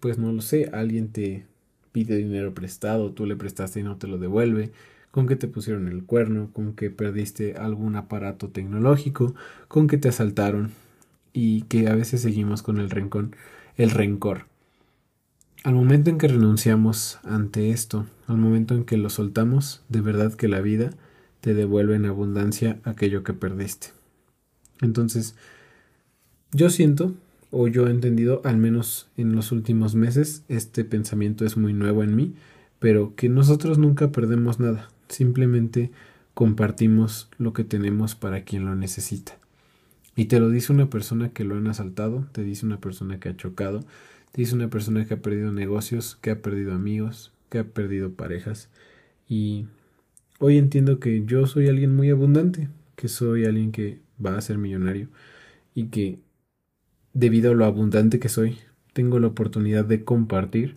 pues 0.00 0.18
no 0.18 0.32
lo 0.32 0.40
sé, 0.40 0.70
alguien 0.72 1.08
te 1.08 1.46
pide 1.92 2.16
dinero 2.16 2.54
prestado, 2.54 3.12
tú 3.12 3.26
le 3.26 3.36
prestaste 3.36 3.80
y 3.80 3.82
no 3.82 3.96
te 3.96 4.06
lo 4.06 4.18
devuelve, 4.18 4.72
con 5.10 5.26
que 5.26 5.36
te 5.36 5.48
pusieron 5.48 5.88
el 5.88 6.04
cuerno, 6.04 6.50
con 6.52 6.74
que 6.74 6.90
perdiste 6.90 7.56
algún 7.56 7.96
aparato 7.96 8.48
tecnológico, 8.48 9.34
con 9.68 9.86
que 9.86 9.98
te 9.98 10.08
asaltaron 10.08 10.70
y 11.32 11.62
que 11.62 11.88
a 11.88 11.94
veces 11.94 12.22
seguimos 12.22 12.62
con 12.62 12.78
el 12.78 12.90
rencor, 12.90 13.30
el 13.76 13.90
rencor. 13.90 14.46
Al 15.62 15.74
momento 15.74 16.08
en 16.08 16.16
que 16.16 16.28
renunciamos 16.28 17.18
ante 17.22 17.70
esto, 17.70 18.06
al 18.28 18.38
momento 18.38 18.74
en 18.74 18.84
que 18.84 18.96
lo 18.96 19.10
soltamos, 19.10 19.82
de 19.88 20.00
verdad 20.00 20.32
que 20.34 20.48
la 20.48 20.60
vida 20.60 20.90
te 21.40 21.54
devuelve 21.54 21.96
en 21.96 22.06
abundancia 22.06 22.78
aquello 22.84 23.22
que 23.22 23.32
perdiste. 23.32 23.88
Entonces, 24.80 25.34
yo 26.52 26.70
siento, 26.70 27.14
o 27.50 27.68
yo 27.68 27.86
he 27.86 27.90
entendido, 27.90 28.40
al 28.44 28.56
menos 28.56 29.08
en 29.16 29.34
los 29.34 29.52
últimos 29.52 29.94
meses, 29.94 30.42
este 30.48 30.84
pensamiento 30.84 31.44
es 31.44 31.56
muy 31.56 31.72
nuevo 31.72 32.02
en 32.02 32.16
mí, 32.16 32.34
pero 32.78 33.14
que 33.14 33.28
nosotros 33.28 33.78
nunca 33.78 34.10
perdemos 34.10 34.58
nada, 34.58 34.88
simplemente 35.08 35.90
compartimos 36.34 37.28
lo 37.38 37.52
que 37.52 37.64
tenemos 37.64 38.14
para 38.14 38.44
quien 38.44 38.64
lo 38.64 38.74
necesita. 38.74 39.36
Y 40.16 40.26
te 40.26 40.40
lo 40.40 40.50
dice 40.50 40.72
una 40.72 40.90
persona 40.90 41.30
que 41.30 41.44
lo 41.44 41.56
han 41.56 41.66
asaltado, 41.66 42.26
te 42.32 42.42
dice 42.42 42.66
una 42.66 42.80
persona 42.80 43.20
que 43.20 43.28
ha 43.28 43.36
chocado, 43.36 43.84
te 44.32 44.42
dice 44.42 44.54
una 44.54 44.68
persona 44.68 45.04
que 45.06 45.14
ha 45.14 45.22
perdido 45.22 45.52
negocios, 45.52 46.16
que 46.20 46.30
ha 46.30 46.42
perdido 46.42 46.74
amigos, 46.74 47.32
que 47.48 47.58
ha 47.58 47.64
perdido 47.64 48.12
parejas. 48.12 48.68
Y 49.28 49.66
hoy 50.40 50.56
entiendo 50.56 50.98
que 50.98 51.22
yo 51.26 51.46
soy 51.46 51.68
alguien 51.68 51.94
muy 51.94 52.08
abundante, 52.10 52.68
que 52.96 53.08
soy 53.08 53.44
alguien 53.44 53.72
que 53.72 54.00
va 54.24 54.36
a 54.36 54.40
ser 54.40 54.58
millonario 54.58 55.08
y 55.74 55.88
que 55.88 56.18
debido 57.12 57.52
a 57.52 57.54
lo 57.54 57.66
abundante 57.66 58.18
que 58.18 58.30
soy, 58.30 58.58
tengo 58.94 59.18
la 59.18 59.28
oportunidad 59.28 59.84
de 59.84 60.02
compartir 60.02 60.76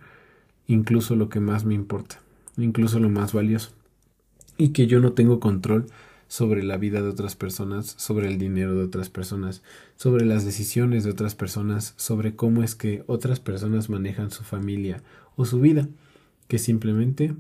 incluso 0.68 1.16
lo 1.16 1.30
que 1.30 1.40
más 1.40 1.64
me 1.64 1.74
importa, 1.74 2.22
incluso 2.58 3.00
lo 3.00 3.10
más 3.10 3.32
valioso, 3.32 3.72
y 4.58 4.70
que 4.70 4.86
yo 4.86 5.00
no 5.00 5.14
tengo 5.14 5.40
control 5.40 5.86
sobre 6.28 6.64
la 6.64 6.78
vida 6.78 7.02
de 7.02 7.08
otras 7.08 7.36
personas, 7.36 7.96
sobre 7.98 8.28
el 8.28 8.38
dinero 8.38 8.76
de 8.76 8.84
otras 8.84 9.10
personas, 9.10 9.64
sobre 9.96 10.26
las 10.26 10.44
decisiones 10.44 11.06
de 11.06 11.12
otras 11.12 11.36
personas, 11.36 11.94
sobre 11.96 12.36
cómo 12.36 12.64
es 12.64 12.76
que 12.76 13.04
otras 13.08 13.40
personas 13.40 13.90
manejan 13.90 14.30
su 14.30 14.44
familia 14.44 15.04
o 15.38 15.46
su 15.46 15.62
vida, 15.62 15.88
que 16.50 16.60
simplemente 16.60 17.34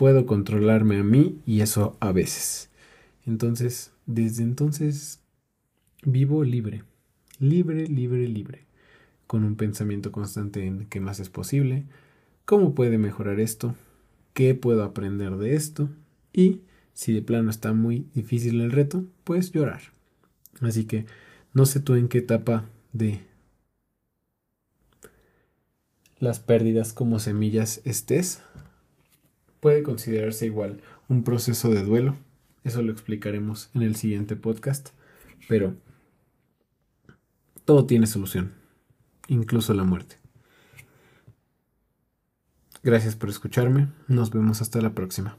puedo 0.00 0.24
controlarme 0.24 0.98
a 0.98 1.04
mí 1.04 1.38
y 1.44 1.60
eso 1.60 1.96
a 2.00 2.10
veces. 2.10 2.70
Entonces, 3.26 3.92
desde 4.06 4.42
entonces 4.42 5.20
vivo 6.02 6.42
libre 6.42 6.84
libre, 7.40 7.86
libre, 7.86 8.28
libre, 8.28 8.66
con 9.26 9.44
un 9.44 9.56
pensamiento 9.56 10.12
constante 10.12 10.66
en 10.66 10.86
qué 10.86 11.00
más 11.00 11.18
es 11.18 11.30
posible, 11.30 11.86
cómo 12.44 12.74
puede 12.74 12.98
mejorar 12.98 13.40
esto, 13.40 13.74
qué 14.34 14.54
puedo 14.54 14.84
aprender 14.84 15.36
de 15.36 15.56
esto 15.56 15.88
y 16.32 16.60
si 16.92 17.14
de 17.14 17.22
plano 17.22 17.50
está 17.50 17.72
muy 17.72 18.06
difícil 18.14 18.60
el 18.60 18.70
reto, 18.70 19.04
pues 19.24 19.50
llorar. 19.50 19.80
Así 20.60 20.84
que 20.84 21.06
no 21.54 21.64
sé 21.66 21.80
tú 21.80 21.94
en 21.94 22.08
qué 22.08 22.18
etapa 22.18 22.66
de 22.92 23.22
las 26.18 26.38
pérdidas 26.38 26.92
como 26.92 27.18
semillas 27.18 27.80
estés. 27.84 28.42
Puede 29.60 29.82
considerarse 29.82 30.46
igual 30.46 30.80
un 31.08 31.22
proceso 31.22 31.70
de 31.70 31.82
duelo. 31.82 32.16
Eso 32.64 32.82
lo 32.82 32.92
explicaremos 32.92 33.70
en 33.74 33.82
el 33.82 33.96
siguiente 33.96 34.36
podcast. 34.36 34.90
Pero 35.48 35.74
todo 37.64 37.86
tiene 37.86 38.06
solución, 38.06 38.52
incluso 39.28 39.74
la 39.74 39.84
muerte. 39.84 40.16
Gracias 42.82 43.14
por 43.14 43.28
escucharme. 43.28 43.88
Nos 44.08 44.30
vemos 44.30 44.62
hasta 44.62 44.80
la 44.80 44.94
próxima. 44.94 45.36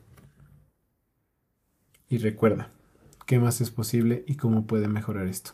Y 2.07 2.17
recuerda, 2.19 2.69
¿qué 3.25 3.39
más 3.39 3.61
es 3.61 3.71
posible 3.71 4.23
y 4.27 4.35
cómo 4.35 4.67
puede 4.67 4.87
mejorar 4.87 5.27
esto? 5.27 5.53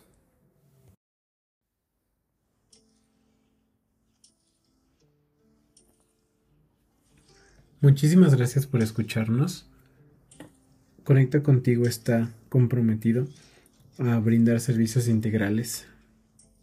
Muchísimas 7.79 8.33
gracias 8.33 8.65
por 8.65 8.81
escucharnos. 8.81 9.69
Conecta 11.03 11.43
contigo 11.43 11.85
está 11.85 12.33
comprometido 12.49 13.27
a 13.99 14.17
brindar 14.17 14.59
servicios 14.59 15.07
integrales 15.07 15.85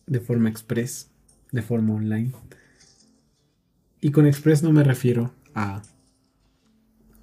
de 0.09 0.19
forma 0.19 0.49
express, 0.49 1.11
de 1.53 1.63
forma 1.63 1.95
online. 1.95 2.33
Y 4.01 4.11
con 4.11 4.27
express 4.27 4.65
no 4.65 4.73
me 4.73 4.83
refiero 4.83 5.33
a 5.55 5.83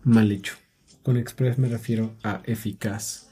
mal 0.03 0.31
hecho. 0.31 0.53
Con 1.03 1.17
express 1.17 1.57
me 1.57 1.67
refiero 1.67 2.15
a 2.23 2.41
eficaz, 2.45 3.29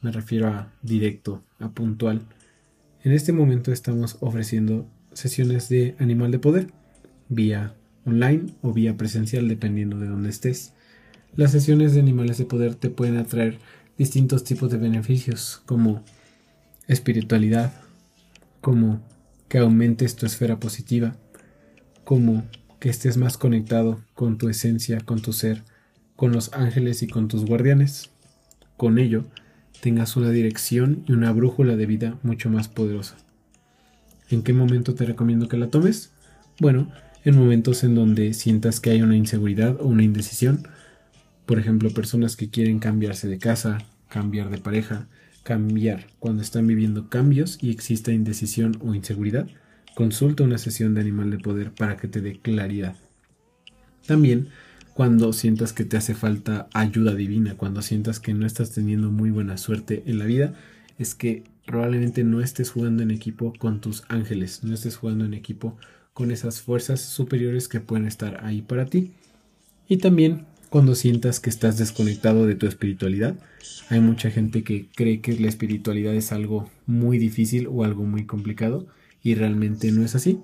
me 0.00 0.10
refiero 0.10 0.48
a 0.48 0.72
directo, 0.82 1.44
a 1.60 1.70
puntual. 1.70 2.26
En 3.04 3.12
este 3.12 3.32
momento 3.32 3.70
estamos 3.70 4.16
ofreciendo 4.20 4.90
sesiones 5.12 5.68
de 5.68 5.94
animal 6.00 6.32
de 6.32 6.40
poder 6.40 6.72
vía 7.28 7.76
online 8.04 8.54
o 8.62 8.72
vía 8.72 8.96
presencial 8.96 9.48
dependiendo 9.48 9.98
de 9.98 10.08
dónde 10.08 10.30
estés. 10.30 10.72
Las 11.36 11.52
sesiones 11.52 11.94
de 11.94 12.00
animales 12.00 12.38
de 12.38 12.44
poder 12.44 12.74
te 12.74 12.90
pueden 12.90 13.16
atraer 13.16 13.58
distintos 13.96 14.44
tipos 14.44 14.70
de 14.70 14.78
beneficios 14.78 15.62
como 15.66 16.02
espiritualidad, 16.88 17.72
como 18.60 19.00
que 19.48 19.58
aumentes 19.58 20.16
tu 20.16 20.26
esfera 20.26 20.58
positiva, 20.58 21.16
como 22.04 22.44
que 22.78 22.88
estés 22.88 23.16
más 23.16 23.36
conectado 23.36 24.00
con 24.14 24.38
tu 24.38 24.48
esencia, 24.48 25.00
con 25.00 25.20
tu 25.20 25.32
ser, 25.32 25.62
con 26.16 26.32
los 26.32 26.52
ángeles 26.52 27.02
y 27.02 27.08
con 27.08 27.28
tus 27.28 27.44
guardianes. 27.44 28.10
Con 28.76 28.98
ello, 28.98 29.24
tengas 29.80 30.16
una 30.16 30.30
dirección 30.30 31.04
y 31.06 31.12
una 31.12 31.32
brújula 31.32 31.76
de 31.76 31.86
vida 31.86 32.18
mucho 32.22 32.50
más 32.50 32.68
poderosa. 32.68 33.16
¿En 34.30 34.42
qué 34.42 34.52
momento 34.52 34.94
te 34.94 35.04
recomiendo 35.04 35.48
que 35.48 35.56
la 35.56 35.68
tomes? 35.68 36.12
Bueno, 36.60 36.90
en 37.24 37.36
momentos 37.36 37.84
en 37.84 37.94
donde 37.94 38.34
sientas 38.34 38.80
que 38.80 38.90
hay 38.90 39.02
una 39.02 39.16
inseguridad 39.16 39.80
o 39.80 39.86
una 39.86 40.02
indecisión. 40.02 40.66
Por 41.46 41.58
ejemplo, 41.58 41.90
personas 41.90 42.36
que 42.36 42.50
quieren 42.50 42.78
cambiarse 42.78 43.28
de 43.28 43.38
casa, 43.38 43.78
cambiar 44.08 44.50
de 44.50 44.58
pareja, 44.58 45.08
cambiar 45.42 46.06
cuando 46.18 46.42
están 46.42 46.66
viviendo 46.66 47.08
cambios 47.08 47.58
y 47.60 47.70
exista 47.70 48.12
indecisión 48.12 48.78
o 48.80 48.94
inseguridad. 48.94 49.48
Consulta 49.94 50.44
una 50.44 50.58
sesión 50.58 50.94
de 50.94 51.00
animal 51.00 51.30
de 51.30 51.38
poder 51.38 51.72
para 51.72 51.96
que 51.96 52.08
te 52.08 52.20
dé 52.20 52.38
claridad. 52.38 52.94
También 54.06 54.48
cuando 54.94 55.32
sientas 55.32 55.72
que 55.72 55.84
te 55.84 55.96
hace 55.96 56.14
falta 56.14 56.68
ayuda 56.74 57.14
divina, 57.14 57.54
cuando 57.56 57.80
sientas 57.82 58.20
que 58.20 58.34
no 58.34 58.46
estás 58.46 58.72
teniendo 58.72 59.10
muy 59.10 59.30
buena 59.30 59.56
suerte 59.56 60.02
en 60.06 60.18
la 60.18 60.24
vida, 60.24 60.54
es 60.98 61.14
que 61.14 61.44
probablemente 61.64 62.24
no 62.24 62.40
estés 62.40 62.70
jugando 62.70 63.02
en 63.02 63.10
equipo 63.10 63.52
con 63.58 63.80
tus 63.80 64.04
ángeles, 64.08 64.62
no 64.64 64.74
estés 64.74 64.96
jugando 64.96 65.24
en 65.24 65.34
equipo 65.34 65.78
con 66.12 66.30
esas 66.30 66.60
fuerzas 66.60 67.00
superiores 67.00 67.68
que 67.68 67.80
pueden 67.80 68.06
estar 68.06 68.44
ahí 68.44 68.62
para 68.62 68.86
ti. 68.86 69.12
Y 69.88 69.98
también 69.98 70.46
cuando 70.68 70.94
sientas 70.94 71.40
que 71.40 71.50
estás 71.50 71.78
desconectado 71.78 72.46
de 72.46 72.54
tu 72.54 72.66
espiritualidad. 72.66 73.36
Hay 73.88 74.00
mucha 74.00 74.30
gente 74.30 74.62
que 74.62 74.86
cree 74.94 75.20
que 75.20 75.36
la 75.38 75.48
espiritualidad 75.48 76.14
es 76.14 76.30
algo 76.30 76.70
muy 76.86 77.18
difícil 77.18 77.66
o 77.66 77.82
algo 77.82 78.04
muy 78.04 78.24
complicado 78.24 78.86
y 79.22 79.34
realmente 79.34 79.90
no 79.90 80.04
es 80.04 80.14
así 80.14 80.38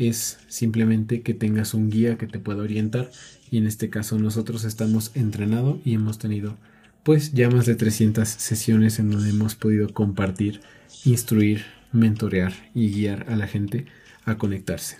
es 0.00 0.38
simplemente 0.48 1.20
que 1.20 1.34
tengas 1.34 1.74
un 1.74 1.90
guía 1.90 2.16
que 2.16 2.26
te 2.26 2.38
pueda 2.38 2.62
orientar 2.62 3.10
y 3.50 3.58
en 3.58 3.66
este 3.66 3.90
caso 3.90 4.18
nosotros 4.18 4.64
estamos 4.64 5.10
entrenados 5.14 5.78
y 5.84 5.92
hemos 5.92 6.18
tenido 6.18 6.56
pues 7.02 7.32
ya 7.32 7.50
más 7.50 7.66
de 7.66 7.74
300 7.74 8.26
sesiones 8.26 8.98
en 8.98 9.10
donde 9.10 9.30
hemos 9.30 9.56
podido 9.56 9.92
compartir, 9.92 10.62
instruir, 11.04 11.64
mentorear 11.92 12.54
y 12.74 12.90
guiar 12.90 13.26
a 13.28 13.36
la 13.36 13.46
gente 13.46 13.86
a 14.30 14.38
conectarse 14.38 14.98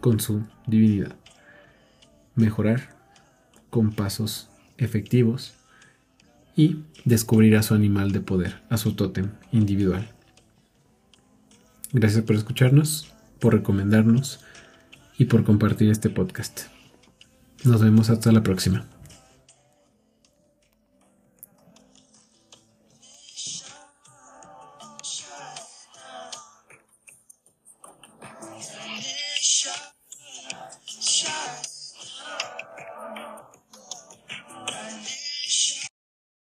con 0.00 0.20
su 0.20 0.44
divinidad. 0.66 1.16
Mejorar 2.34 2.96
con 3.70 3.92
pasos 3.92 4.48
efectivos 4.78 5.54
y 6.56 6.84
descubrir 7.04 7.56
a 7.56 7.62
su 7.62 7.74
animal 7.74 8.12
de 8.12 8.20
poder, 8.20 8.62
a 8.70 8.76
su 8.76 8.94
tótem 8.94 9.30
individual. 9.52 10.08
Gracias 11.92 12.24
por 12.24 12.36
escucharnos 12.36 13.12
por 13.38 13.54
recomendarnos 13.54 14.40
y 15.16 15.26
por 15.26 15.44
compartir 15.44 15.90
este 15.90 16.10
podcast. 16.10 16.62
Nos 17.64 17.82
vemos 17.82 18.10
hasta 18.10 18.32
la 18.32 18.42
próxima. 18.42 18.86